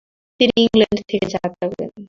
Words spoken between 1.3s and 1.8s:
যাত্রা